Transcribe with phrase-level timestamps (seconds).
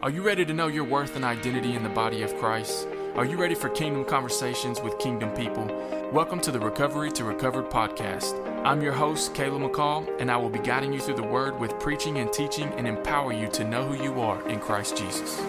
[0.00, 2.86] Are you ready to know your worth and identity in the body of Christ?
[3.16, 5.64] Are you ready for kingdom conversations with kingdom people?
[6.12, 8.38] Welcome to the Recovery to Recovered podcast.
[8.64, 11.80] I'm your host, Caleb McCall, and I will be guiding you through the word with
[11.80, 15.42] preaching and teaching and empower you to know who you are in Christ Jesus.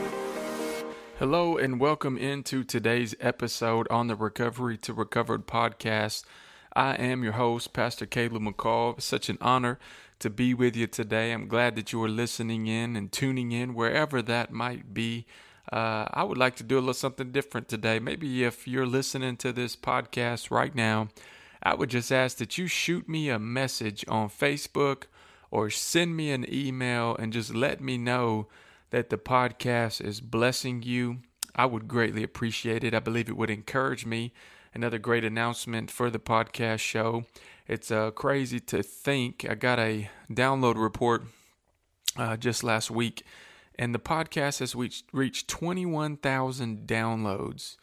[1.20, 6.24] Hello, and welcome into today's episode on the Recovery to Recovered podcast.
[6.76, 8.98] I am your host, Pastor Caleb McCall.
[8.98, 9.78] It's such an honor
[10.20, 11.32] to be with you today.
[11.32, 15.26] I'm glad that you are listening in and tuning in wherever that might be.
[15.72, 18.00] Uh, I would like to do a little something different today.
[18.00, 21.10] Maybe if you're listening to this podcast right now,
[21.62, 25.04] I would just ask that you shoot me a message on Facebook
[25.52, 28.48] or send me an email and just let me know
[28.90, 31.20] that the podcast is blessing you.
[31.56, 32.94] I would greatly appreciate it.
[32.94, 34.34] I believe it would encourage me.
[34.74, 37.26] Another great announcement for the podcast show
[37.70, 39.46] it's uh, crazy to think.
[39.48, 41.24] I got a download report
[42.18, 43.24] uh, just last week,
[43.78, 47.78] and the podcast has reached, reached 21,000 downloads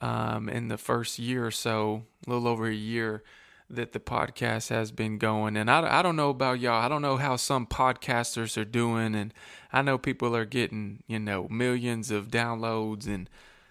[0.00, 3.22] um, in the first year or so, a little over a year
[3.70, 5.56] that the podcast has been going.
[5.56, 6.82] And I, I don't know about y'all.
[6.82, 9.14] I don't know how some podcasters are doing.
[9.14, 9.32] And
[9.72, 13.28] I know people are getting, you know, millions of downloads and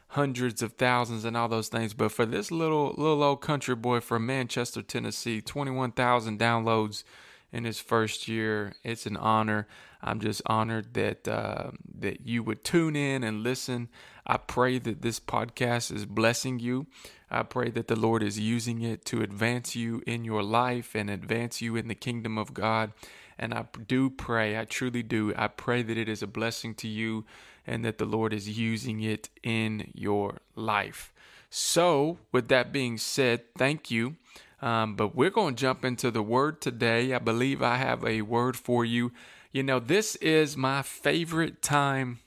[0.10, 1.94] hundreds of thousands and all those things.
[1.94, 7.04] But for this little little old country boy from Manchester, Tennessee, 21,000 downloads
[7.52, 8.74] in his first year.
[8.84, 9.68] It's an honor.
[10.02, 13.90] I'm just honored that uh, that you would tune in and listen.
[14.26, 16.88] I pray that this podcast is blessing you.
[17.30, 21.10] I pray that the Lord is using it to advance you in your life and
[21.10, 22.94] advance you in the kingdom of God.
[23.40, 25.34] And I do pray, I truly do.
[25.36, 27.26] I pray that it is a blessing to you
[27.68, 31.14] and that the Lord is using it in your life.
[31.50, 34.16] So, with that being said, thank you.
[34.62, 37.14] Um, but we're going to jump into the word today.
[37.14, 39.12] I believe I have a word for you.
[39.52, 42.20] You know, this is my favorite time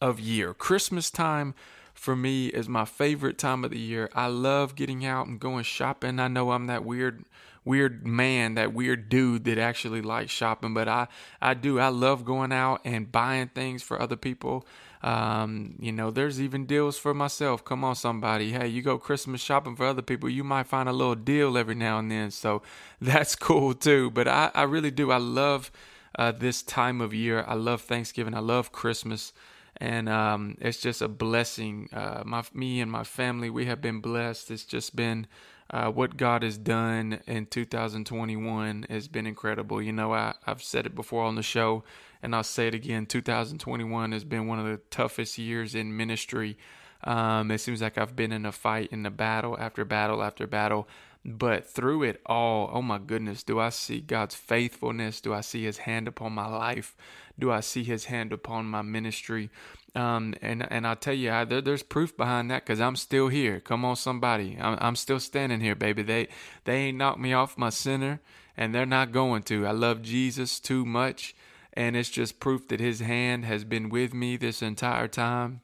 [0.00, 0.54] of year.
[0.54, 1.54] Christmas time
[1.94, 4.10] for me is my favorite time of the year.
[4.14, 6.20] I love getting out and going shopping.
[6.20, 7.24] I know I'm that weird
[7.66, 10.72] weird man, that weird dude that actually likes shopping.
[10.72, 11.08] But I,
[11.42, 11.78] I do.
[11.78, 14.66] I love going out and buying things for other people.
[15.02, 17.64] Um, you know, there's even deals for myself.
[17.64, 18.52] Come on, somebody.
[18.52, 21.74] Hey, you go Christmas shopping for other people, you might find a little deal every
[21.74, 22.30] now and then.
[22.30, 22.62] So
[23.00, 24.10] that's cool too.
[24.10, 25.10] But I, I really do.
[25.10, 25.70] I love
[26.18, 27.44] uh, this time of year.
[27.46, 28.34] I love Thanksgiving.
[28.34, 29.32] I love Christmas.
[29.78, 31.90] And um, it's just a blessing.
[31.92, 34.50] Uh, my me and my family, we have been blessed.
[34.50, 35.26] It's just been
[35.70, 39.82] uh, what God has done in 2021 has been incredible.
[39.82, 41.82] You know, I, I've said it before on the show,
[42.22, 43.06] and I'll say it again.
[43.06, 46.56] 2021 has been one of the toughest years in ministry.
[47.04, 50.46] Um, it seems like I've been in a fight, in a battle after battle after
[50.46, 50.88] battle.
[51.28, 55.20] But through it all, oh my goodness, do I see God's faithfulness?
[55.20, 56.96] Do I see His hand upon my life?
[57.36, 59.50] Do I see His hand upon my ministry?
[59.96, 63.26] Um, and and I'll tell you, I, there, there's proof behind that because I'm still
[63.26, 63.58] here.
[63.58, 66.02] Come on, somebody, I'm, I'm still standing here, baby.
[66.04, 66.28] They
[66.62, 68.20] they ain't knocked me off my center,
[68.56, 69.66] and they're not going to.
[69.66, 71.34] I love Jesus too much,
[71.72, 75.62] and it's just proof that His hand has been with me this entire time.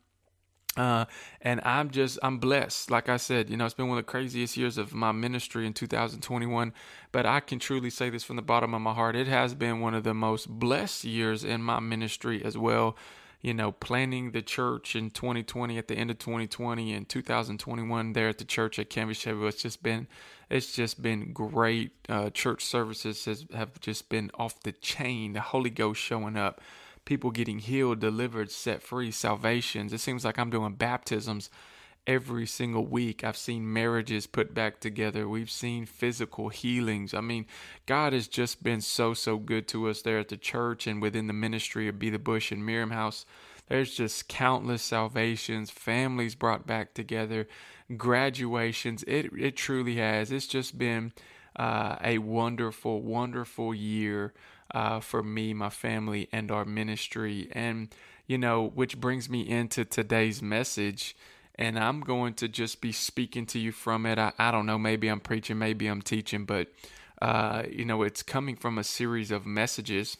[0.77, 1.05] Uh,
[1.43, 2.91] and I'm just, I'm blessed.
[2.91, 5.66] Like I said, you know, it's been one of the craziest years of my ministry
[5.66, 6.72] in 2021.
[7.10, 9.15] But I can truly say this from the bottom of my heart.
[9.15, 12.97] It has been one of the most blessed years in my ministry as well.
[13.43, 18.28] You know, planning the church in 2020 at the end of 2020 and 2021 there
[18.28, 19.44] at the church at Canvas Chevy.
[19.47, 20.06] It's just been,
[20.49, 21.91] it's just been great.
[22.09, 25.32] Uh, church services has, have just been off the chain.
[25.32, 26.61] The Holy Ghost showing up
[27.05, 29.93] people getting healed, delivered, set free, salvations.
[29.93, 31.51] It seems like I'm doing baptisms
[32.07, 33.23] every single week.
[33.23, 35.29] I've seen marriages put back together.
[35.29, 37.15] We've seen physical healings.
[37.15, 37.47] I mean,
[37.87, 41.27] God has just been so, so good to us there at the church and within
[41.27, 43.25] the ministry of Be the Bush and Miriam House.
[43.69, 47.47] There's just countless salvations, families brought back together,
[47.97, 49.05] graduations.
[49.05, 50.33] It, it truly has.
[50.33, 51.12] It's just been
[51.57, 54.35] uh, a wonderful, wonderful year
[54.72, 57.49] uh, for me, my family, and our ministry.
[57.53, 57.94] And,
[58.27, 61.17] you know, which brings me into today's message.
[61.56, 64.19] And I'm going to just be speaking to you from it.
[64.19, 66.69] I, I don't know, maybe I'm preaching, maybe I'm teaching, but,
[67.20, 70.17] uh, you know, it's coming from a series of messages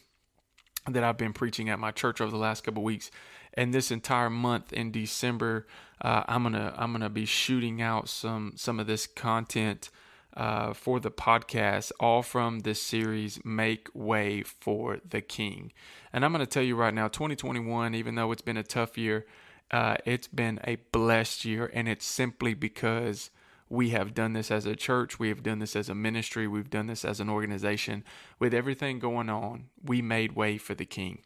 [0.87, 3.11] that I've been preaching at my church over the last couple weeks.
[3.55, 5.67] And this entire month in December,
[6.00, 9.91] uh, I'm gonna I'm gonna be shooting out some some of this content
[10.37, 15.73] uh, for the podcast, all from this series, Make Way for the King.
[16.12, 18.96] And I'm going to tell you right now, 2021, even though it's been a tough
[18.96, 19.26] year,
[19.70, 21.70] uh, it's been a blessed year.
[21.73, 23.31] And it's simply because
[23.69, 26.70] we have done this as a church, we have done this as a ministry, we've
[26.70, 28.05] done this as an organization.
[28.38, 31.20] With everything going on, we made way for the King.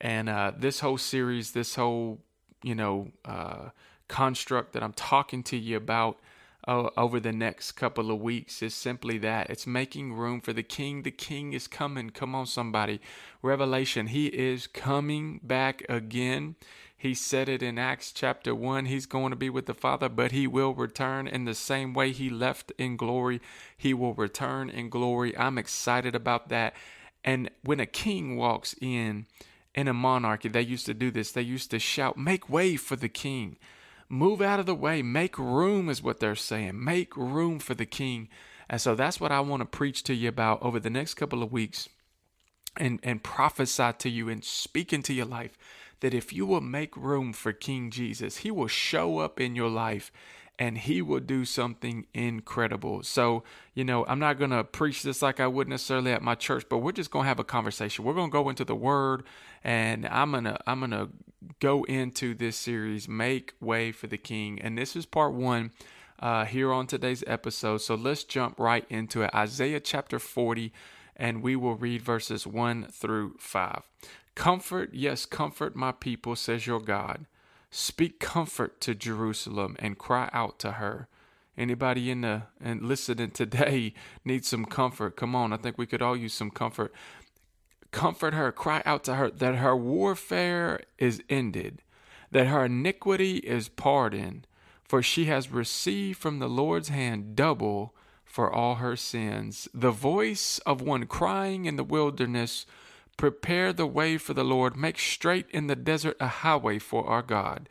[0.00, 2.20] And uh, this whole series, this whole,
[2.62, 3.70] you know, uh,
[4.08, 6.18] construct that I'm talking to you about
[6.68, 11.02] over the next couple of weeks is simply that it's making room for the king.
[11.02, 12.10] The king is coming.
[12.10, 13.00] Come on, somebody.
[13.42, 16.54] Revelation, he is coming back again.
[16.96, 18.84] He said it in Acts chapter 1.
[18.86, 22.12] He's going to be with the Father, but he will return in the same way
[22.12, 23.40] he left in glory.
[23.76, 25.36] He will return in glory.
[25.36, 26.74] I'm excited about that.
[27.24, 29.26] And when a king walks in,
[29.74, 31.32] in a monarchy, they used to do this.
[31.32, 33.56] They used to shout, Make way for the king.
[34.08, 35.02] Move out of the way.
[35.02, 36.82] Make room, is what they're saying.
[36.82, 38.28] Make room for the king.
[38.68, 41.42] And so that's what I want to preach to you about over the next couple
[41.42, 41.88] of weeks
[42.76, 45.58] and, and prophesy to you and speak into your life
[46.00, 49.68] that if you will make room for King Jesus, he will show up in your
[49.68, 50.12] life
[50.62, 53.02] and he will do something incredible.
[53.02, 53.42] So,
[53.74, 56.66] you know, I'm not going to preach this like I would necessarily at my church,
[56.68, 58.04] but we're just going to have a conversation.
[58.04, 59.24] We're going to go into the word
[59.64, 61.08] and I'm going to I'm going to
[61.58, 64.60] go into this series Make Way for the King.
[64.62, 65.72] And this is part 1
[66.20, 67.78] uh, here on today's episode.
[67.78, 69.34] So let's jump right into it.
[69.34, 70.72] Isaiah chapter 40
[71.16, 73.90] and we will read verses 1 through 5.
[74.36, 77.26] Comfort, yes, comfort my people, says your God.
[77.74, 81.08] Speak comfort to Jerusalem and cry out to her.
[81.56, 83.94] Anybody in the and listening today
[84.26, 85.16] needs some comfort?
[85.16, 86.92] Come on, I think we could all use some comfort.
[87.90, 91.80] Comfort her, cry out to her that her warfare is ended,
[92.30, 94.46] that her iniquity is pardoned,
[94.84, 99.66] for she has received from the Lord's hand double for all her sins.
[99.72, 102.66] The voice of one crying in the wilderness
[103.16, 107.22] Prepare the way for the Lord, make straight in the desert a highway for our
[107.22, 107.68] God.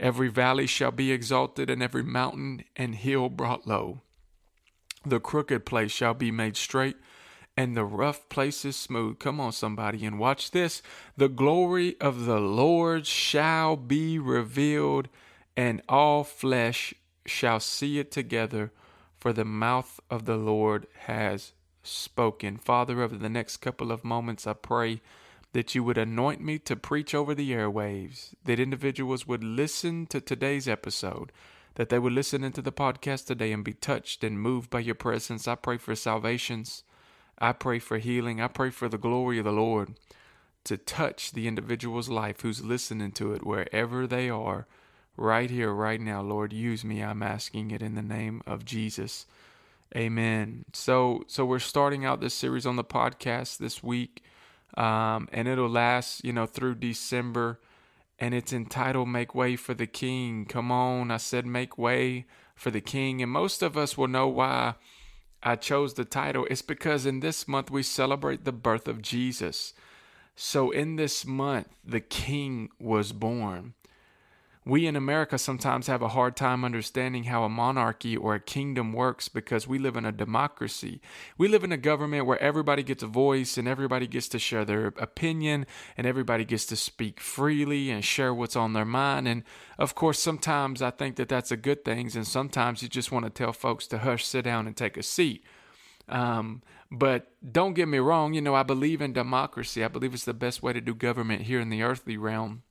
[0.00, 4.00] Every valley shall be exalted, and every mountain and hill brought low.
[5.04, 6.96] The crooked place shall be made straight,
[7.56, 9.18] and the rough places smooth.
[9.18, 10.82] Come on, somebody, and watch this.
[11.16, 15.08] The glory of the Lord shall be revealed,
[15.56, 16.94] and all flesh
[17.26, 18.72] shall see it together,
[19.16, 21.52] for the mouth of the Lord has
[21.84, 22.56] spoken.
[22.56, 25.00] Father, over the next couple of moments, I pray
[25.52, 30.20] that you would anoint me to preach over the airwaves, that individuals would listen to
[30.20, 31.30] today's episode,
[31.76, 34.96] that they would listen into the podcast today and be touched and moved by your
[34.96, 35.46] presence.
[35.46, 36.82] I pray for salvations.
[37.38, 38.40] I pray for healing.
[38.40, 39.94] I pray for the glory of the Lord
[40.64, 44.66] to touch the individual's life who's listening to it wherever they are,
[45.16, 46.22] right here, right now.
[46.22, 47.02] Lord, use me.
[47.02, 49.26] I'm asking it in the name of Jesus.
[49.96, 50.64] Amen.
[50.72, 54.22] So so we're starting out this series on the podcast this week,
[54.76, 57.60] um, and it'll last you know through December,
[58.18, 62.70] and it's entitled "Make Way for the King." Come on, I said make way for
[62.70, 64.74] the King, and most of us will know why
[65.42, 66.46] I chose the title.
[66.50, 69.74] It's because in this month we celebrate the birth of Jesus.
[70.36, 73.74] So in this month, the King was born.
[74.66, 78.94] We in America sometimes have a hard time understanding how a monarchy or a kingdom
[78.94, 81.02] works because we live in a democracy.
[81.36, 84.64] We live in a government where everybody gets a voice and everybody gets to share
[84.64, 85.66] their opinion
[85.98, 89.28] and everybody gets to speak freely and share what's on their mind.
[89.28, 89.42] And
[89.78, 93.26] of course, sometimes I think that that's a good thing, and sometimes you just want
[93.26, 95.44] to tell folks to hush, sit down, and take a seat.
[96.08, 99.84] Um, but don't get me wrong, you know, I believe in democracy.
[99.84, 102.62] I believe it's the best way to do government here in the earthly realm.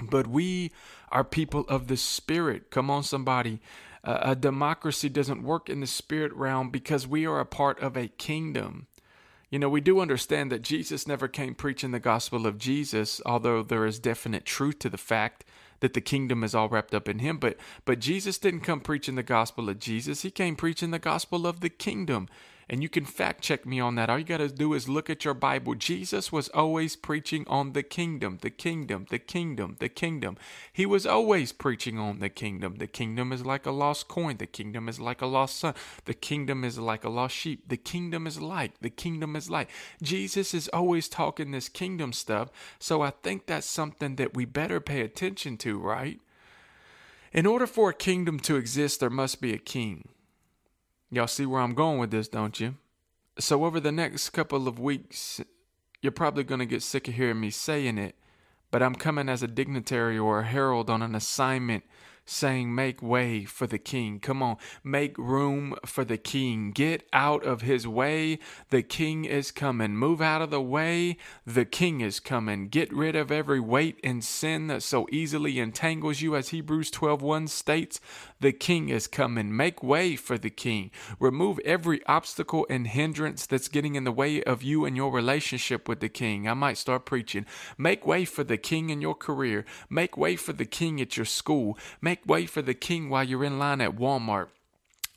[0.00, 0.72] But we
[1.10, 2.70] are people of the spirit.
[2.70, 3.60] Come on, somebody.
[4.04, 7.96] Uh, a democracy doesn't work in the spirit realm because we are a part of
[7.96, 8.86] a kingdom.
[9.50, 13.62] You know, we do understand that Jesus never came preaching the gospel of Jesus, although
[13.62, 15.44] there is definite truth to the fact
[15.80, 17.36] that the kingdom is all wrapped up in him.
[17.36, 20.22] But but Jesus didn't come preaching the gospel of Jesus.
[20.22, 22.28] He came preaching the gospel of the kingdom.
[22.68, 24.08] And you can fact check me on that.
[24.08, 25.74] All you got to do is look at your Bible.
[25.74, 30.36] Jesus was always preaching on the kingdom, the kingdom, the kingdom, the kingdom.
[30.72, 32.76] He was always preaching on the kingdom.
[32.76, 34.36] The kingdom is like a lost coin.
[34.36, 35.74] The kingdom is like a lost son.
[36.04, 37.68] The kingdom is like a lost sheep.
[37.68, 38.78] The kingdom is like.
[38.80, 39.68] The kingdom is like.
[40.02, 42.50] Jesus is always talking this kingdom stuff.
[42.78, 46.20] So I think that's something that we better pay attention to, right?
[47.32, 50.08] In order for a kingdom to exist, there must be a king.
[51.14, 52.74] Y'all see where I'm going with this, don't you?
[53.38, 55.42] So, over the next couple of weeks,
[56.00, 58.16] you're probably going to get sick of hearing me saying it,
[58.70, 61.84] but I'm coming as a dignitary or a herald on an assignment
[62.24, 64.20] saying, Make way for the king.
[64.20, 66.72] Come on, make room for the king.
[66.72, 68.38] Get out of his way.
[68.70, 69.96] The king is coming.
[69.96, 71.16] Move out of the way.
[71.46, 72.68] The king is coming.
[72.68, 77.22] Get rid of every weight and sin that so easily entangles you, as Hebrews 12
[77.22, 78.00] 1 states.
[78.40, 79.56] The king is coming.
[79.56, 80.90] Make way for the king.
[81.20, 85.88] Remove every obstacle and hindrance that's getting in the way of you and your relationship
[85.88, 86.48] with the king.
[86.48, 87.46] I might start preaching.
[87.78, 89.64] Make way for the king in your career.
[89.88, 91.78] Make way for the king at your school.
[92.00, 94.48] Make way for the king while you're in line at Walmart.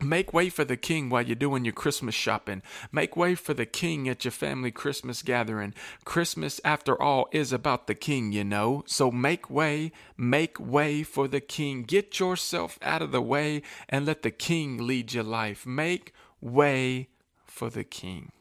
[0.02, 2.62] Make way for the king while you're doing your Christmas shopping.
[2.92, 5.74] Make way for the king at your family Christmas gathering.
[6.04, 8.84] Christmas, after all, is about the king, you know.
[8.88, 11.84] So make way, make way for the king.
[11.84, 15.66] Get yourself out of the way and let the king lead your life.
[15.66, 17.08] Make way
[17.46, 18.34] for the king.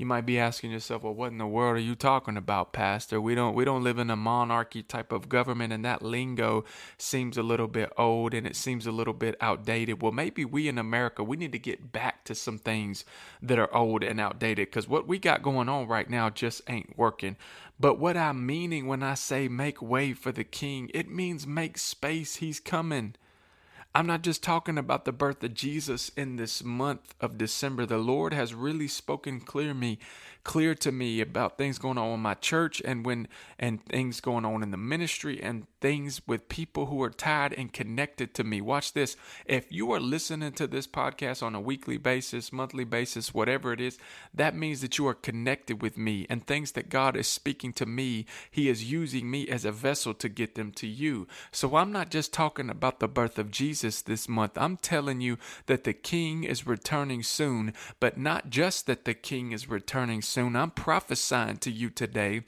[0.00, 3.20] You might be asking yourself, well, what in the world are you talking about, Pastor?
[3.20, 6.64] We don't we don't live in a monarchy type of government and that lingo
[6.96, 10.00] seems a little bit old and it seems a little bit outdated.
[10.00, 13.04] Well, maybe we in America, we need to get back to some things
[13.42, 16.96] that are old and outdated because what we got going on right now just ain't
[16.96, 17.36] working.
[17.78, 21.76] But what I'm meaning when I say make way for the king, it means make
[21.76, 22.36] space.
[22.36, 23.16] He's coming.
[23.92, 27.86] I'm not just talking about the birth of Jesus in this month of December.
[27.86, 29.98] The Lord has really spoken clear me
[30.44, 33.28] clear to me about things going on in my church and when
[33.58, 37.72] and things going on in the ministry and things with people who are tied and
[37.72, 38.60] connected to me.
[38.60, 39.16] Watch this.
[39.44, 43.80] If you are listening to this podcast on a weekly basis, monthly basis, whatever it
[43.80, 43.98] is,
[44.32, 47.86] that means that you are connected with me and things that God is speaking to
[47.86, 51.26] me, He is using me as a vessel to get them to you.
[51.52, 53.50] So I'm not just talking about the birth of
[53.80, 54.58] Jesus this month.
[54.58, 59.52] I'm telling you that the King is returning soon, but not just that the King
[59.52, 60.54] is returning soon.
[60.54, 62.42] I'm prophesying to you today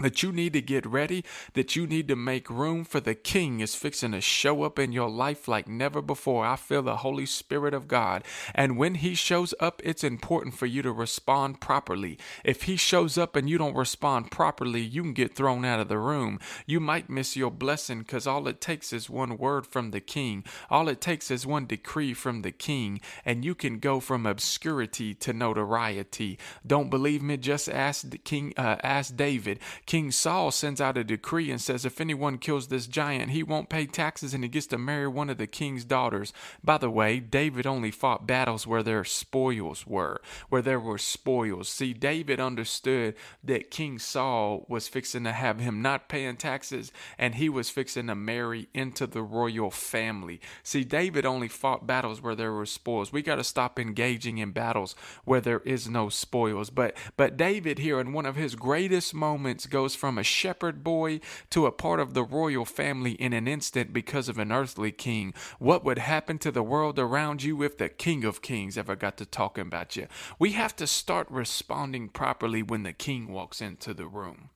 [0.00, 3.60] that you need to get ready, that you need to make room for the King
[3.60, 6.44] is fixing to show up in your life like never before.
[6.44, 8.24] I feel the Holy Spirit of God.
[8.56, 12.18] And when He shows up, it's important for you to respond properly.
[12.44, 15.88] If He shows up and you don't respond properly, you can get thrown out of
[15.88, 16.40] the room.
[16.66, 20.42] You might miss your blessing because all it takes is one word from the King.
[20.70, 25.14] All it takes is one decree from the King, and you can go from obscurity
[25.14, 26.36] to notoriety.
[26.66, 27.36] Don't believe me?
[27.36, 29.60] Just ask the King, uh, ask David.
[29.86, 33.68] King Saul sends out a decree and says if anyone kills this giant, he won't
[33.68, 36.32] pay taxes and he gets to marry one of the king's daughters.
[36.62, 41.68] By the way, David only fought battles where their spoils were, where there were spoils.
[41.68, 47.34] See, David understood that King Saul was fixing to have him not paying taxes and
[47.34, 50.40] he was fixing to marry into the royal family.
[50.62, 53.12] See, David only fought battles where there were spoils.
[53.12, 56.70] We got to stop engaging in battles where there is no spoils.
[56.70, 61.18] But but David here in one of his greatest moments goes from a shepherd boy
[61.50, 65.34] to a part of the royal family in an instant because of an earthly king.
[65.58, 69.16] What would happen to the world around you if the King of Kings ever got
[69.16, 70.06] to talking about you?
[70.38, 74.50] We have to start responding properly when the king walks into the room.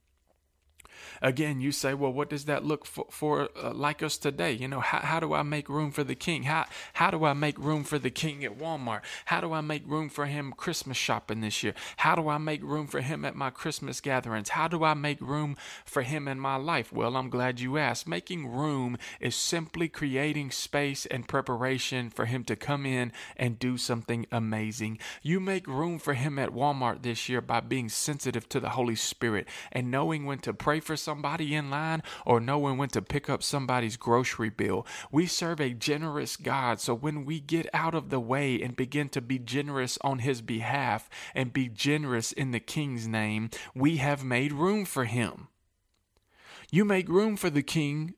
[1.22, 4.52] Again, you say, well, what does that look for, for uh, like us today?
[4.52, 6.44] You know, how, how do I make room for the king?
[6.44, 9.02] How, how do I make room for the king at Walmart?
[9.26, 11.74] How do I make room for him Christmas shopping this year?
[11.98, 14.50] How do I make room for him at my Christmas gatherings?
[14.50, 16.92] How do I make room for him in my life?
[16.92, 18.06] Well, I'm glad you asked.
[18.06, 23.76] Making room is simply creating space and preparation for him to come in and do
[23.76, 24.98] something amazing.
[25.22, 28.96] You make room for him at Walmart this year by being sensitive to the Holy
[28.96, 33.30] Spirit and knowing when to pray for somebody in line or knowing when to pick
[33.30, 34.86] up somebody's grocery bill.
[35.10, 39.08] We serve a generous God, so when we get out of the way and begin
[39.10, 44.22] to be generous on His behalf and be generous in the King's name, we have
[44.22, 45.48] made room for Him.
[46.70, 48.12] You make room for the King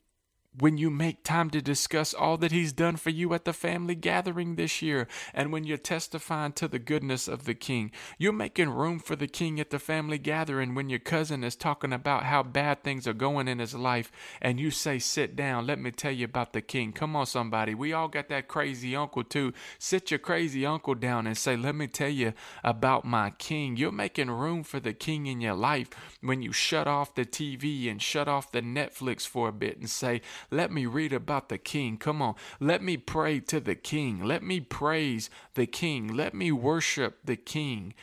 [0.58, 3.94] when you make time to discuss all that he's done for you at the family
[3.94, 8.70] gathering this year, and when you're testifying to the goodness of the king, you're making
[8.70, 12.42] room for the king at the family gathering when your cousin is talking about how
[12.42, 16.12] bad things are going in his life, and you say, Sit down, let me tell
[16.12, 16.92] you about the king.
[16.92, 17.74] Come on, somebody.
[17.74, 19.52] We all got that crazy uncle, too.
[19.78, 22.32] Sit your crazy uncle down and say, Let me tell you
[22.64, 23.76] about my king.
[23.76, 25.90] You're making room for the king in your life
[26.20, 29.88] when you shut off the TV and shut off the Netflix for a bit and
[29.88, 30.20] say,
[30.50, 31.96] let me read about the king.
[31.96, 32.34] Come on.
[32.58, 34.24] Let me pray to the king.
[34.24, 36.08] Let me praise the king.
[36.08, 37.94] Let me worship the king.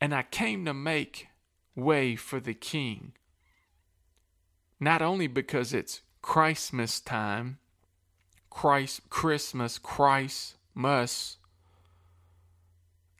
[0.00, 1.28] And I came to make
[1.74, 3.12] way for the king.
[4.78, 7.58] Not only because it's Christmas time,
[8.50, 11.36] Christ, Christmas, Christmas.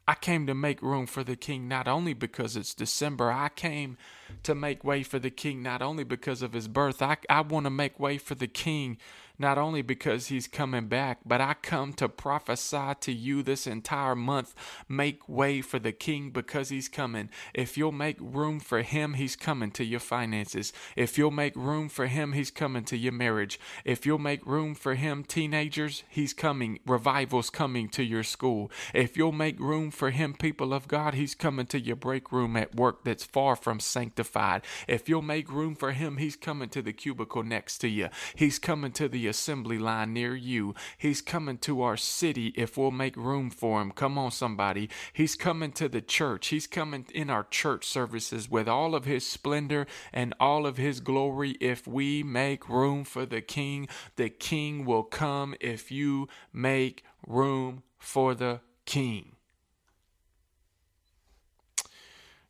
[0.08, 3.96] I came to make room for the king not only because it's December, I came
[4.44, 7.02] to make way for the king, not only because of his birth.
[7.02, 8.98] I, I want to make way for the king
[9.38, 14.14] not only because he's coming back, but I come to prophesy to you this entire
[14.14, 14.54] month.
[14.88, 17.28] Make way for the king because he's coming.
[17.54, 20.72] If you'll make room for him, he's coming to your finances.
[20.96, 23.60] If you'll make room for him, he's coming to your marriage.
[23.84, 26.78] If you'll make room for him, teenagers, he's coming.
[26.86, 28.70] Revival's coming to your school.
[28.94, 32.56] If you'll make room for him, people of God, he's coming to your break room
[32.56, 34.62] at work that's far from sanctified.
[34.88, 38.08] If you'll make room for him, he's coming to the cubicle next to you.
[38.34, 40.74] He's coming to the assembly line near you.
[40.98, 43.90] He's coming to our city if we'll make room for him.
[43.90, 44.88] Come on, somebody.
[45.12, 46.48] He's coming to the church.
[46.48, 51.00] He's coming in our church services with all of his splendor and all of his
[51.00, 51.56] glory.
[51.60, 57.82] If we make room for the king, the king will come if you make room
[57.98, 59.32] for the king.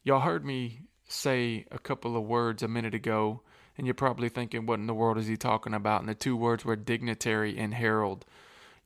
[0.04, 3.42] Y'all heard me say a couple of words a minute ago
[3.76, 6.00] and you're probably thinking, what in the world is he talking about?
[6.00, 8.24] And the two words were dignitary and herald.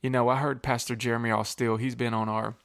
[0.01, 2.55] You know, I heard Pastor Jeremy Austell, he's been on our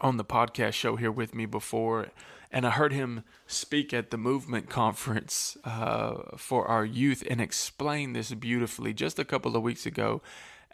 [0.00, 2.08] on the podcast show here with me before,
[2.50, 8.14] and I heard him speak at the movement conference uh, for our youth and explain
[8.14, 10.22] this beautifully just a couple of weeks ago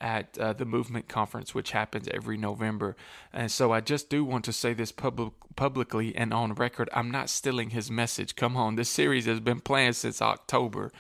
[0.01, 2.97] at uh, the movement conference, which happens every November.
[3.33, 6.89] And so I just do want to say this public, publicly and on record.
[6.93, 8.37] I'm not stealing his message.
[8.37, 10.93] Come on, this series has been planned since October.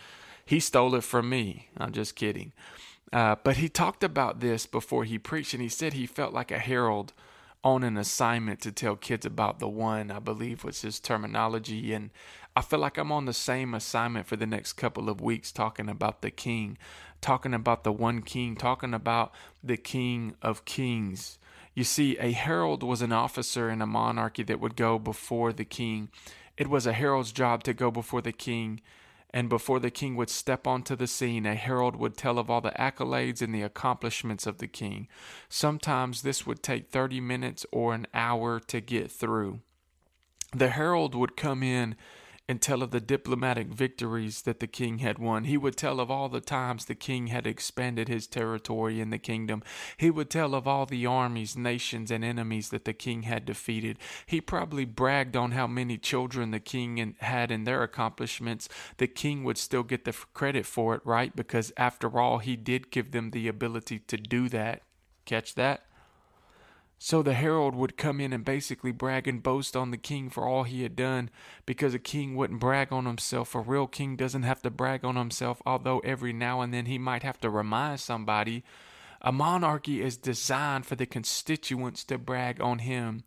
[0.44, 1.68] He stole it from me.
[1.76, 2.52] I'm just kidding.
[3.12, 6.50] Uh, but he talked about this before he preached, and he said he felt like
[6.50, 7.12] a herald
[7.64, 11.92] on an assignment to tell kids about the one, I believe was his terminology.
[11.92, 12.10] And
[12.54, 15.88] I feel like I'm on the same assignment for the next couple of weeks talking
[15.88, 16.78] about the king
[17.20, 19.32] talking about the one king, talking about
[19.62, 21.38] the king of kings.
[21.74, 25.64] You see, a herald was an officer in a monarchy that would go before the
[25.64, 26.08] king.
[26.56, 28.80] It was a herald's job to go before the king,
[29.30, 32.60] and before the king would step onto the scene, a herald would tell of all
[32.60, 35.06] the accolades and the accomplishments of the king.
[35.48, 39.60] Sometimes this would take 30 minutes or an hour to get through.
[40.52, 41.94] The herald would come in
[42.48, 45.44] and tell of the diplomatic victories that the king had won.
[45.44, 49.18] He would tell of all the times the king had expanded his territory in the
[49.18, 49.62] kingdom.
[49.98, 53.98] He would tell of all the armies, nations, and enemies that the king had defeated.
[54.24, 58.68] He probably bragged on how many children the king had and their accomplishments.
[58.96, 61.36] The king would still get the credit for it, right?
[61.36, 64.82] Because after all, he did give them the ability to do that.
[65.26, 65.82] Catch that?
[67.00, 70.44] So the herald would come in and basically brag and boast on the king for
[70.44, 71.30] all he had done
[71.64, 73.54] because a king wouldn't brag on himself.
[73.54, 76.98] A real king doesn't have to brag on himself, although every now and then he
[76.98, 78.64] might have to remind somebody.
[79.22, 83.22] A monarchy is designed for the constituents to brag on him.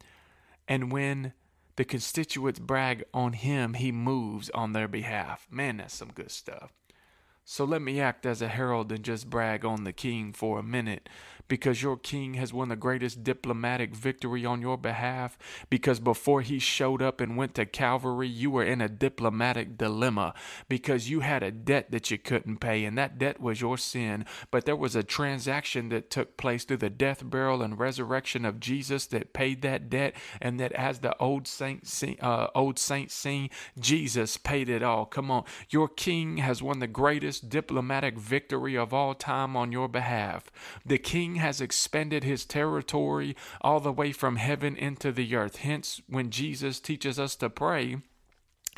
[0.68, 1.34] And when
[1.78, 5.48] the constituents brag on him, he moves on their behalf.
[5.50, 6.74] Man, that's some good stuff.
[7.44, 10.64] So let me act as a herald and just brag on the king for a
[10.64, 11.10] minute
[11.52, 15.38] because your king has won the greatest diplomatic victory on your behalf.
[15.70, 20.34] Because before he showed up and went to Calvary, you were in a diplomatic dilemma
[20.70, 24.26] because you had a debt that you couldn't pay, and that debt was your sin.
[24.50, 28.62] But there was a transaction that took place through the death, burial, and resurrection of
[28.62, 31.84] Jesus that paid that debt, and that as the old saint
[32.24, 35.06] uh, old saints sing, Jesus paid it all.
[35.06, 39.90] Come on, your king has won the greatest diplomatic victory of all time on your
[39.90, 40.50] behalf.
[40.86, 45.58] The king has expanded his territory all the way from heaven into the earth.
[45.58, 47.98] Hence, when Jesus teaches us to pray,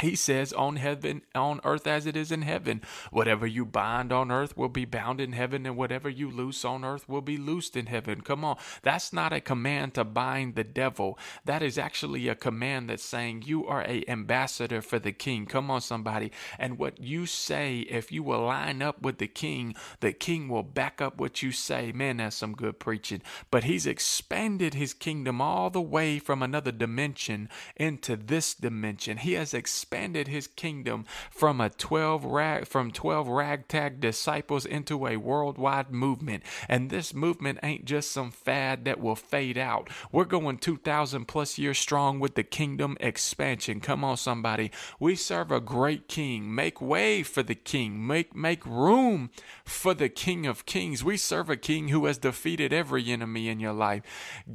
[0.02, 4.32] he says on heaven on earth as it is in heaven whatever you bind on
[4.32, 7.78] earth will be bound in heaven and whatever you loose on earth will be loosed
[7.78, 8.22] in heaven.
[8.22, 8.58] Come on.
[8.82, 11.18] That's not a command to bind the devil.
[11.46, 15.46] That is actually a command that's saying you are a ambassador for the king.
[15.46, 16.32] Come on somebody.
[16.58, 20.64] And what you say if you will line up with the king the king will
[20.64, 21.92] back up what you say.
[21.92, 23.22] Man that's some good preaching.
[23.52, 29.18] But he's expanded his kingdom all the way from another dimension into this dimension.
[29.18, 35.06] He has expanded expanded his kingdom from a 12 rag from 12 ragtag disciples into
[35.06, 36.42] a worldwide movement.
[36.70, 39.90] And this movement ain't just some fad that will fade out.
[40.10, 43.82] We're going 2000 plus years strong with the kingdom expansion.
[43.82, 44.72] Come on somebody.
[45.02, 46.56] We serve a great king.
[46.56, 48.08] Make way for the king.
[48.08, 49.32] Make make room
[49.66, 51.04] for the king of kings.
[51.04, 54.04] We serve a king who has defeated every enemy in your life.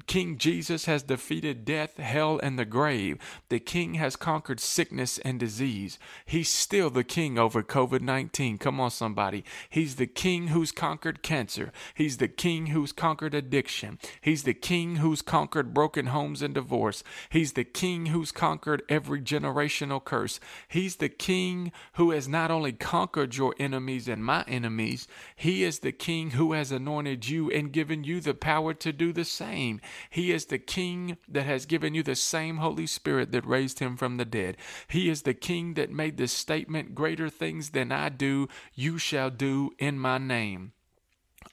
[0.06, 3.18] King Jesus has defeated death, hell and the grave.
[3.50, 5.98] The king has conquered sickness and disease.
[6.24, 8.58] He's still the king over COVID 19.
[8.58, 9.44] Come on, somebody.
[9.68, 11.72] He's the king who's conquered cancer.
[11.94, 13.98] He's the king who's conquered addiction.
[14.20, 17.02] He's the king who's conquered broken homes and divorce.
[17.30, 20.40] He's the king who's conquered every generational curse.
[20.68, 25.80] He's the king who has not only conquered your enemies and my enemies, he is
[25.80, 29.80] the king who has anointed you and given you the power to do the same.
[30.10, 33.96] He is the king that has given you the same Holy Spirit that raised him
[33.96, 34.56] from the dead.
[34.88, 39.30] He is the king that made this statement Greater things than I do, you shall
[39.30, 40.72] do in my name.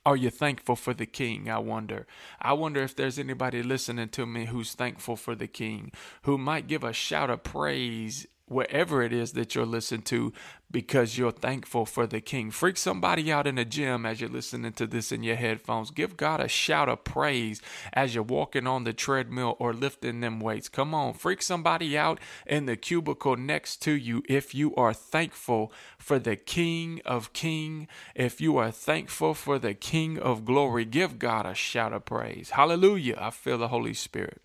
[0.06, 1.50] Are you thankful for the king?
[1.50, 2.06] I wonder.
[2.40, 5.92] I wonder if there's anybody listening to me who's thankful for the king,
[6.24, 10.32] who might give a shout of praise wherever it is that you're listening to
[10.72, 12.52] because you're thankful for the king.
[12.52, 15.90] Freak somebody out in the gym as you're listening to this in your headphones.
[15.90, 17.62] Give God a shout of praise
[17.94, 20.70] as you're walking on the treadmill or lifting them weights.
[20.70, 25.72] Come on, freak somebody out in the cubicle next to you if you are thankful
[25.98, 27.88] for the king of king.
[28.14, 32.52] If you are thankful for the king of glory, give God a shout of praise.
[32.52, 33.18] Hallelujah.
[33.20, 34.42] I feel the Holy Spirit.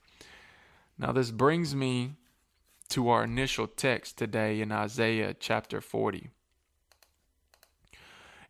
[0.98, 2.12] Now this brings me
[2.90, 6.31] to our initial text today in Isaiah chapter 40.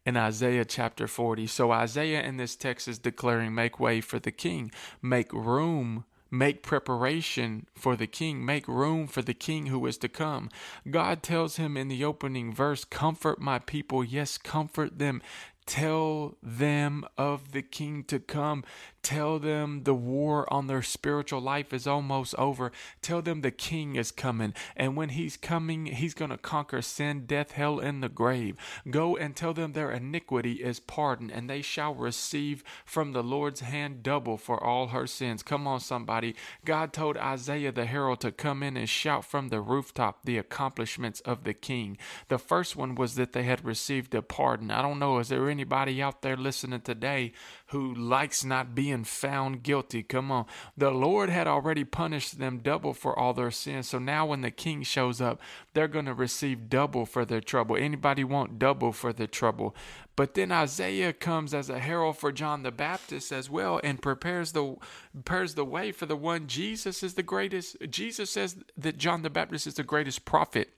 [0.04, 1.46] In Isaiah chapter 40.
[1.46, 4.70] So, Isaiah in this text is declaring, Make way for the king,
[5.02, 8.44] make room Make preparation for the king.
[8.44, 10.48] Make room for the king who is to come.
[10.88, 14.04] God tells him in the opening verse, Comfort my people.
[14.04, 15.22] Yes, comfort them.
[15.66, 18.64] Tell them of the king to come.
[19.02, 22.70] Tell them the war on their spiritual life is almost over.
[23.00, 24.54] Tell them the king is coming.
[24.76, 28.56] And when he's coming, he's going to conquer sin, death, hell, and the grave.
[28.90, 33.60] Go and tell them their iniquity is pardoned, and they shall receive from the Lord's
[33.60, 35.42] hand double for all her sins.
[35.42, 36.34] Come on, somebody.
[36.64, 41.20] God told Isaiah the herald to come in and shout from the rooftop the accomplishments
[41.20, 41.96] of the king.
[42.28, 44.70] The first one was that they had received a pardon.
[44.70, 47.32] I don't know, is there anybody out there listening today
[47.70, 50.02] who likes not being found guilty.
[50.02, 50.46] Come on.
[50.76, 53.88] The Lord had already punished them double for all their sins.
[53.88, 55.40] So now when the king shows up,
[55.72, 57.76] they're going to receive double for their trouble.
[57.76, 59.76] Anybody want double for their trouble?
[60.16, 64.52] But then Isaiah comes as a herald for John the Baptist as well and prepares
[64.52, 64.76] the
[65.14, 67.76] prepares the way for the one Jesus is the greatest.
[67.88, 70.70] Jesus says that John the Baptist is the greatest prophet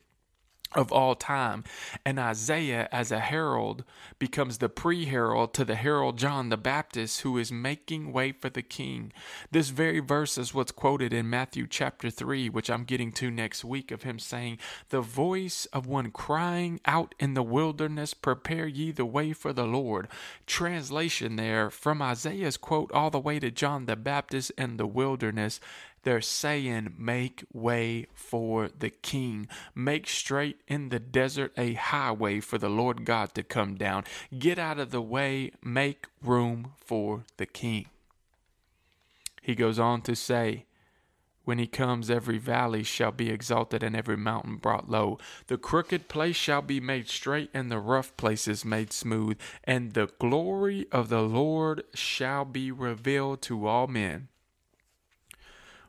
[0.74, 1.64] of all time.
[2.04, 3.84] And Isaiah, as a herald,
[4.18, 8.50] becomes the pre herald to the herald John the Baptist, who is making way for
[8.50, 9.12] the king.
[9.50, 13.64] This very verse is what's quoted in Matthew chapter 3, which I'm getting to next
[13.64, 14.58] week, of him saying,
[14.90, 19.66] The voice of one crying out in the wilderness, Prepare ye the way for the
[19.66, 20.08] Lord.
[20.46, 25.60] Translation there from Isaiah's quote all the way to John the Baptist in the wilderness
[26.02, 29.48] they're saying, Make way for the king.
[29.74, 34.04] Make straight in the desert a highway for the Lord God to come down.
[34.36, 35.52] Get out of the way.
[35.62, 37.86] Make room for the king.
[39.40, 40.66] He goes on to say,
[41.44, 45.18] when he comes, every valley shall be exalted and every mountain brought low.
[45.48, 49.38] The crooked place shall be made straight and the rough places made smooth.
[49.64, 54.28] And the glory of the Lord shall be revealed to all men.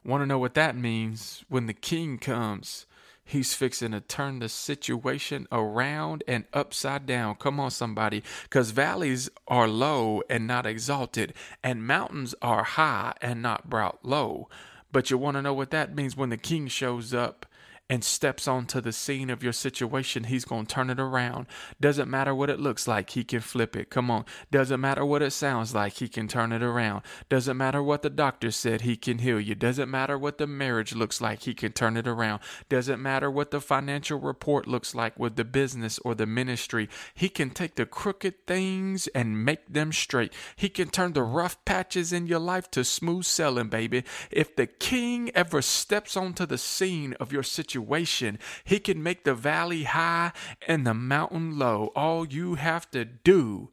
[0.05, 1.45] Want to know what that means?
[1.47, 2.85] When the king comes,
[3.23, 7.35] he's fixing to turn the situation around and upside down.
[7.35, 8.21] Come on, somebody.
[8.43, 14.49] Because valleys are low and not exalted, and mountains are high and not brought low.
[14.91, 17.45] But you want to know what that means when the king shows up?
[17.93, 21.45] And steps onto the scene of your situation, he's going to turn it around.
[21.79, 23.91] Doesn't matter what it looks like, he can flip it.
[23.91, 24.25] Come on.
[24.49, 27.03] Doesn't matter what it sounds like, he can turn it around.
[27.29, 29.53] Doesn't matter what the doctor said, he can heal you.
[29.53, 32.41] Doesn't matter what the marriage looks like, he can turn it around.
[32.67, 37.29] Doesn't matter what the financial report looks like with the business or the ministry, he
[37.29, 40.33] can take the crooked things and make them straight.
[40.55, 44.03] He can turn the rough patches in your life to smooth sailing, baby.
[44.31, 48.39] If the king ever steps onto the scene of your situation, situation.
[48.63, 50.31] He can make the valley high
[50.67, 51.91] and the mountain low.
[51.95, 53.69] All you have to do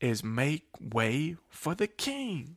[0.00, 2.56] is make way for the king.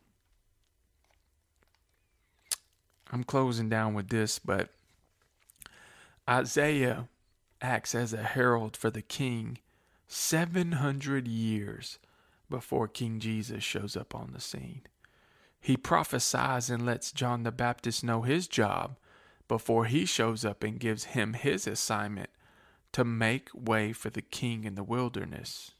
[3.12, 4.70] I'm closing down with this, but
[6.28, 7.08] Isaiah
[7.62, 9.60] acts as a herald for the king
[10.08, 12.00] 700 years
[12.50, 14.82] before King Jesus shows up on the scene.
[15.60, 18.98] He prophesies and lets John the Baptist know his job
[19.48, 22.30] before he shows up and gives him his assignment
[22.92, 25.72] to make way for the king in the wilderness.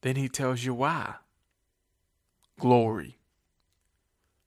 [0.00, 1.16] Then he tells you why.
[2.58, 3.18] Glory.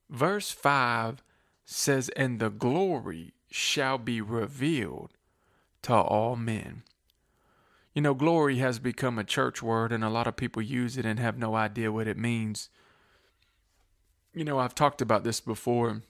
[0.10, 1.24] Verse 5
[1.66, 5.12] says, And the glory shall be revealed
[5.84, 6.84] to all men.
[7.94, 11.06] You know, glory has become a church word, and a lot of people use it
[11.06, 12.70] and have no idea what it means.
[14.34, 16.02] You know, I've talked about this before,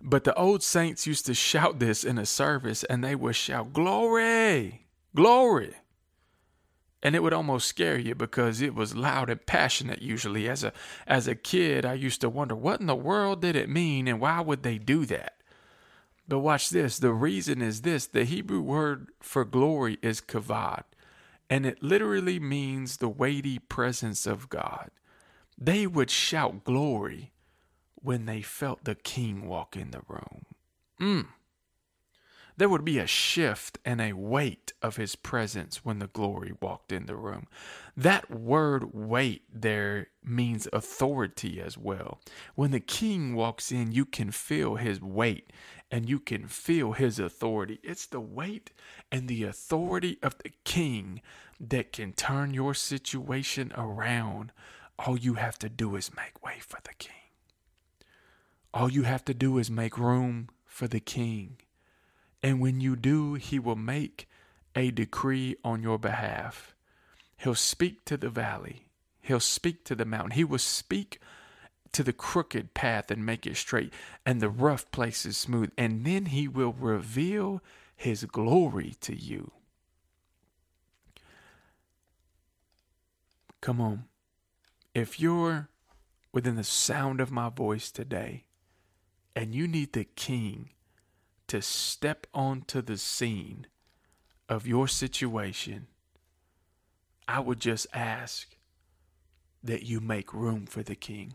[0.00, 3.72] but the old saints used to shout this in a service, and they would shout,
[3.72, 4.86] Glory!
[5.14, 5.74] Glory!
[7.02, 10.72] and it would almost scare you because it was loud and passionate usually as a
[11.06, 14.20] as a kid i used to wonder what in the world did it mean and
[14.20, 15.34] why would they do that
[16.28, 20.84] but watch this the reason is this the hebrew word for glory is kavod
[21.48, 24.90] and it literally means the weighty presence of god
[25.58, 27.32] they would shout glory
[28.02, 30.44] when they felt the king walk in the room
[31.00, 31.26] mm
[32.60, 36.92] there would be a shift and a weight of his presence when the glory walked
[36.92, 37.46] in the room.
[37.96, 42.20] That word weight there means authority as well.
[42.56, 45.54] When the king walks in, you can feel his weight
[45.90, 47.80] and you can feel his authority.
[47.82, 48.72] It's the weight
[49.10, 51.22] and the authority of the king
[51.58, 54.52] that can turn your situation around.
[54.98, 57.19] All you have to do is make way for the king.
[58.72, 61.56] All you have to do is make room for the king.
[62.42, 64.28] And when you do, he will make
[64.74, 66.74] a decree on your behalf.
[67.36, 68.86] He'll speak to the valley,
[69.20, 71.20] he'll speak to the mountain, he will speak
[71.92, 73.92] to the crooked path and make it straight,
[74.24, 75.72] and the rough places smooth.
[75.76, 77.62] And then he will reveal
[77.96, 79.50] his glory to you.
[83.60, 84.04] Come on.
[84.94, 85.68] If you're
[86.32, 88.44] within the sound of my voice today
[89.34, 90.70] and you need the king
[91.48, 93.66] to step onto the scene
[94.48, 95.86] of your situation,
[97.26, 98.56] I would just ask
[99.62, 101.34] that you make room for the king.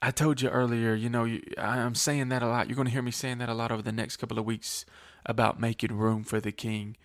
[0.00, 2.68] I told you earlier, you know, I'm saying that a lot.
[2.68, 4.84] You're going to hear me saying that a lot over the next couple of weeks
[5.26, 6.96] about making room for the king.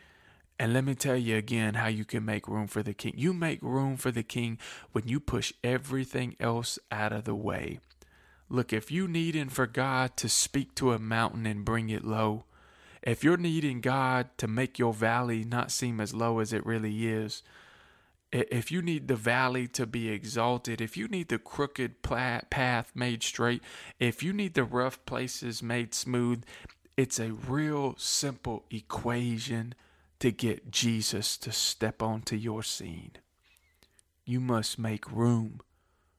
[0.60, 3.14] And let me tell you again how you can make room for the king.
[3.18, 4.60] You make room for the king
[4.92, 7.80] when you push everything else out of the way.
[8.54, 12.44] Look, if you needing for God to speak to a mountain and bring it low,
[13.02, 17.08] if you're needing God to make your valley not seem as low as it really
[17.08, 17.42] is,
[18.32, 23.24] if you need the valley to be exalted, if you need the crooked path made
[23.24, 23.64] straight,
[24.00, 26.44] if you need the rough places made smooth,
[26.96, 29.74] it's a real simple equation
[30.20, 33.14] to get Jesus to step onto your scene.
[34.26, 35.62] You must make room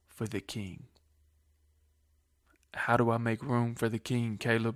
[0.09, 0.87] for the King.
[2.75, 4.75] How do I make room for the king, Caleb?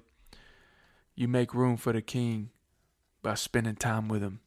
[1.16, 2.50] You make room for the king
[3.22, 4.40] by spending time with him.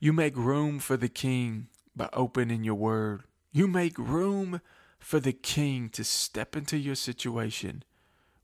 [0.00, 3.22] You make room for the king by opening your word.
[3.52, 4.60] You make room
[4.98, 7.84] for the king to step into your situation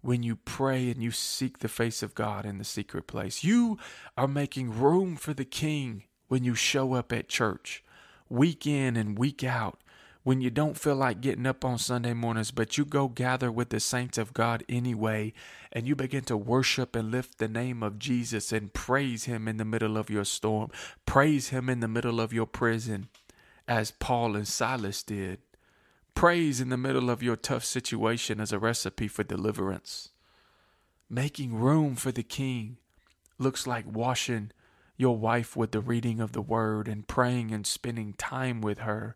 [0.01, 3.45] when you pray and you seek the face of God in the secret place.
[3.45, 3.79] You
[4.17, 7.85] are making room for the king when you show up at church
[8.29, 9.81] week in and week out
[10.27, 13.69] when you don't feel like getting up on Sunday mornings, but you go gather with
[13.69, 15.33] the saints of God anyway,
[15.71, 19.57] and you begin to worship and lift the name of Jesus and praise Him in
[19.57, 20.73] the middle of your storm,
[21.07, 23.07] praise Him in the middle of your prison,
[23.69, 25.39] as Paul and Silas did.
[26.17, 30.09] Praise in the middle of your tough situation as a recipe for deliverance.
[31.09, 32.79] Making room for the King
[33.39, 34.51] looks like washing
[34.97, 39.15] your wife with the reading of the Word and praying and spending time with her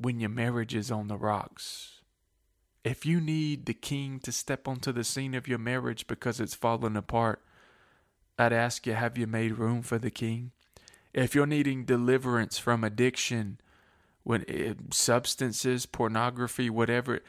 [0.00, 2.00] when your marriage is on the rocks.
[2.82, 6.54] If you need the king to step onto the scene of your marriage because it's
[6.54, 7.42] fallen apart,
[8.38, 10.52] I'd ask you, have you made room for the king?
[11.12, 13.60] If you're needing deliverance from addiction,
[14.22, 17.20] when it, eh, substances, pornography, whatever,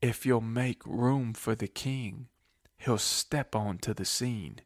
[0.00, 2.28] if you'll make room for the king,
[2.78, 4.60] he'll step onto the scene.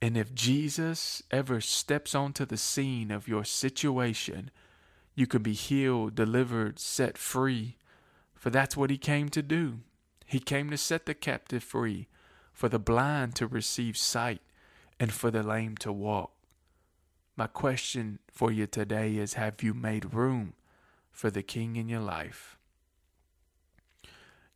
[0.00, 4.50] And if Jesus ever steps onto the scene of your situation,
[5.14, 7.76] you could be healed, delivered, set free.
[8.34, 9.80] For that's what he came to do.
[10.26, 12.08] He came to set the captive free,
[12.52, 14.42] for the blind to receive sight,
[14.98, 16.32] and for the lame to walk.
[17.36, 20.54] My question for you today is Have you made room
[21.10, 22.56] for the King in your life?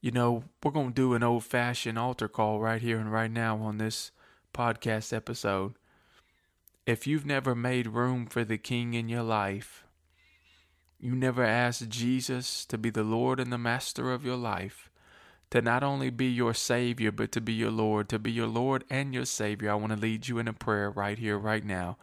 [0.01, 3.31] You know, we're going to do an old fashioned altar call right here and right
[3.31, 4.13] now on this
[4.55, 5.75] podcast episode.
[6.87, 9.85] If you've never made room for the King in your life,
[11.01, 14.91] you never asked Jesus to be the Lord and the Master of your life,
[15.51, 18.85] to not only be your Savior, but to be your Lord, to be your Lord
[18.91, 19.71] and your Savior.
[19.71, 21.99] I want to lead you in a prayer right here, right now.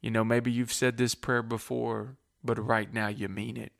[0.00, 3.72] You know, maybe you've said this prayer before, but right now you mean it.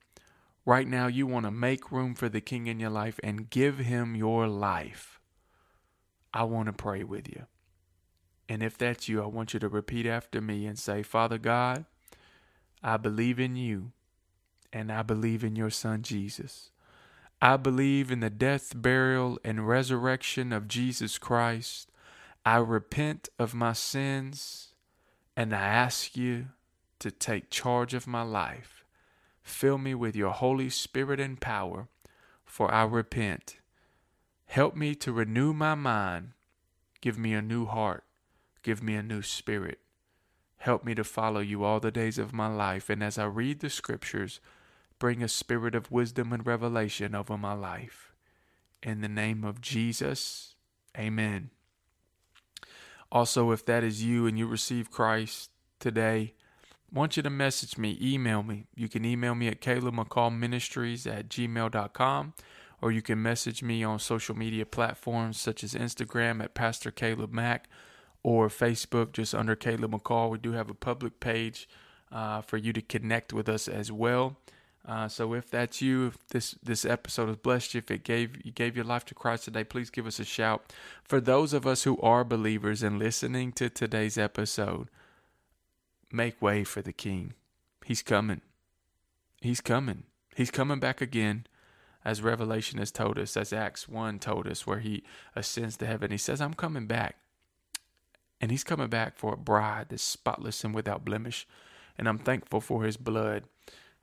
[0.64, 3.78] Right now, you want to make room for the King in your life and give
[3.78, 5.18] him your life.
[6.34, 7.46] I want to pray with you.
[8.50, 11.86] And if that's you, I want you to repeat after me and say, Father God,
[12.82, 13.92] I believe in you
[14.72, 16.70] and I believe in your son Jesus.
[17.40, 21.90] I believe in the death, burial, and resurrection of Jesus Christ.
[22.44, 24.68] I repent of my sins
[25.36, 26.46] and I ask you
[26.98, 28.84] to take charge of my life.
[29.42, 31.88] Fill me with your Holy Spirit and power,
[32.44, 33.58] for I repent.
[34.46, 36.32] Help me to renew my mind.
[37.00, 38.02] Give me a new heart.
[38.62, 39.78] Give me a new spirit.
[40.56, 42.90] Help me to follow you all the days of my life.
[42.90, 44.40] And as I read the scriptures,
[44.98, 48.12] bring a spirit of wisdom and revelation over my life.
[48.82, 50.54] In the name of Jesus,
[50.96, 51.50] amen.
[53.10, 56.34] Also, if that is you and you receive Christ today,
[56.92, 58.66] I want you to message me, email me.
[58.74, 62.34] You can email me at calebmccallministries at gmail.com
[62.80, 67.32] or you can message me on social media platforms such as Instagram at Pastor Caleb
[67.32, 67.68] Mack
[68.22, 70.30] or Facebook just under Caleb McCall.
[70.30, 71.68] We do have a public page
[72.12, 74.38] uh, for you to connect with us as well.
[74.86, 78.44] Uh, so if that's you, if this this episode has blessed you, if it gave
[78.44, 80.72] you gave your life to Christ today, please give us a shout.
[81.04, 84.88] For those of us who are believers and listening to today's episode,
[86.10, 87.34] make way for the King.
[87.84, 88.40] He's coming.
[89.42, 90.04] He's coming.
[90.34, 91.46] He's coming back again,
[92.04, 95.02] as Revelation has told us, as Acts one told us, where he
[95.36, 96.10] ascends to heaven.
[96.10, 97.16] He says, "I'm coming back."
[98.40, 101.46] And he's coming back for a bride that's spotless and without blemish.
[101.98, 103.44] And I'm thankful for his blood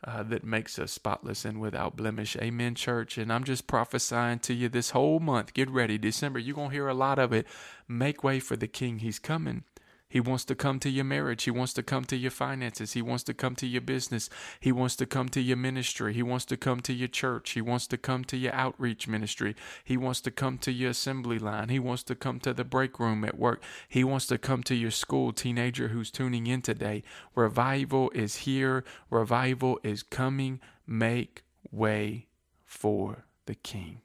[0.06, 2.38] uh, that makes us spotless and without blemish.
[2.38, 3.18] Amen, church.
[3.18, 5.54] And I'm just prophesying to you this whole month.
[5.54, 5.98] Get ready.
[5.98, 7.48] December, you're going to hear a lot of it.
[7.88, 9.00] Make way for the King.
[9.00, 9.64] He's coming.
[10.08, 11.44] He wants to come to your marriage.
[11.44, 12.94] He wants to come to your finances.
[12.94, 14.30] He wants to come to your business.
[14.60, 16.14] He wants to come to your ministry.
[16.14, 17.52] He wants to come to your church.
[17.52, 19.56] He wants to come to your outreach ministry.
[19.84, 21.70] He wants to come to your assembly line.
[21.70, 23.62] He wants to come to the break room at work.
[23.88, 27.04] He wants to come to your school teenager who's tuning in today.
[27.34, 28.84] Revival is here.
[29.10, 30.60] Revival is coming.
[30.88, 32.28] Make way
[32.64, 34.02] for the King.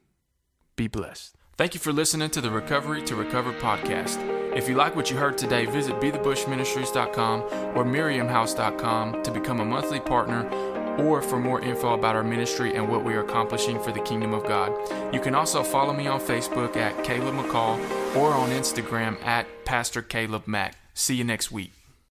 [0.75, 1.35] Be blessed.
[1.57, 4.40] Thank you for listening to the Recovery to Recover podcast.
[4.55, 7.41] If you like what you heard today, visit bethebushministries.com
[7.77, 10.49] or miriamhouse.com to become a monthly partner
[10.97, 14.33] or for more info about our ministry and what we are accomplishing for the kingdom
[14.33, 14.73] of God.
[15.13, 17.77] You can also follow me on Facebook at Caleb McCall
[18.15, 20.75] or on Instagram at Pastor Caleb Mack.
[20.93, 21.80] See you next week.